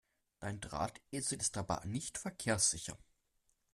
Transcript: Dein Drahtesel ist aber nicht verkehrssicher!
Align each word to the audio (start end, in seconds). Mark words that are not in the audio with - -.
Dein 0.39 0.59
Drahtesel 0.59 1.39
ist 1.39 1.57
aber 1.59 1.83
nicht 1.85 2.17
verkehrssicher! 2.17 2.97